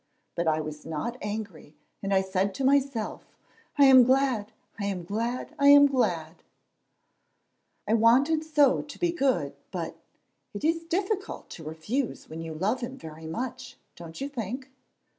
But 0.33 0.47
I 0.47 0.59
was 0.61 0.83
not 0.83 1.15
angry, 1.21 1.75
and 2.01 2.11
I 2.11 2.21
said 2.21 2.55
to 2.55 2.63
myself, 2.63 3.37
'I 3.77 3.85
am 3.85 4.03
glad, 4.03 4.51
I 4.79 4.85
am 4.85 5.03
glad, 5.03 5.53
I 5.59 5.67
am 5.67 5.85
glad!' 5.85 6.41
"I 7.87 7.93
wanted 7.93 8.43
so 8.43 8.81
to 8.81 8.97
be 8.99 9.11
good, 9.11 9.53
but 9.69 9.97
It 10.55 10.63
is 10.63 10.81
so 10.81 10.87
difficult 10.87 11.51
to 11.51 11.63
refuse 11.63 12.27
when 12.27 12.41
you 12.41 12.55
love 12.55 12.81
him 12.81 12.97
very 12.97 13.27
much, 13.27 13.77
don't 13.95 14.19
you 14.19 14.27
think?" 14.27 14.71